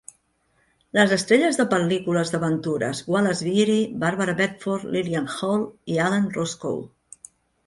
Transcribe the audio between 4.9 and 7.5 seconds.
Lillian Hall i Alan Roscoe.